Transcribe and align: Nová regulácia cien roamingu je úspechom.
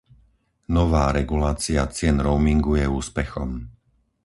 Nová 0.77 1.05
regulácia 1.19 1.81
cien 1.97 2.17
roamingu 2.25 2.71
je 2.79 2.87
úspechom. 2.99 3.51